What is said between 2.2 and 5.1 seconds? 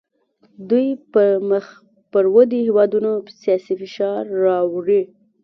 ودې هیوادونو سیاسي فشار راوړي